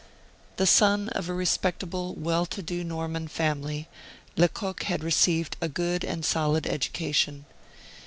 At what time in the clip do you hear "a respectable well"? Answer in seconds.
1.29-2.47